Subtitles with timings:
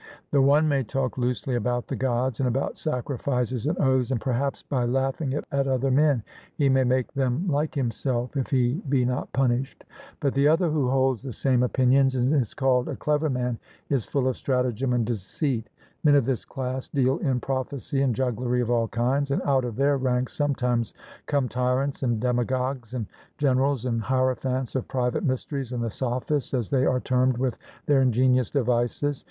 [0.31, 4.63] The one may talk loosely about the Gods and about sacrifices and oaths, and perhaps
[4.63, 6.23] by laughing at other men
[6.55, 9.85] he may make them like himself, if he be not punished.
[10.19, 13.59] But the other who holds the same opinions and is called a clever man,
[13.89, 15.69] is full of stratagem and deceit
[16.03, 19.75] men of this class deal in prophecy and jugglery of all kinds, and out of
[19.75, 20.95] their ranks sometimes
[21.27, 23.05] come tyrants and demagogues and
[23.37, 27.55] generals and hierophants of private mysteries and the Sophists, as they are termed, with
[27.85, 29.19] their ingenious devices.